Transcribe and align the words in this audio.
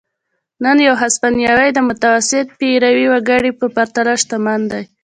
نن 0.63 0.77
یو 0.87 0.95
هسپانوی 1.03 1.69
د 1.73 1.79
متوسط 1.89 2.47
پیرويي 2.59 3.07
وګړي 3.09 3.51
په 3.59 3.65
پرتله 3.75 4.13
شتمن 4.21 4.61
دی. 4.71 4.83